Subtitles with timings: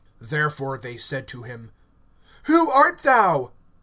[0.19, 1.69] (25)Therefore they said to him:
[2.45, 3.51] Who art thou?